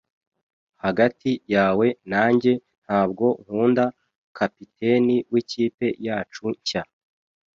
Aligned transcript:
Hagati 0.83 1.31
yawe 1.53 1.87
nanjye, 2.11 2.51
ntabwo 2.83 3.25
nkunda 3.41 3.85
kapiteni 4.37 5.15
wikipe 5.31 5.87
yacu 6.05 6.43
nshya. 6.55 6.83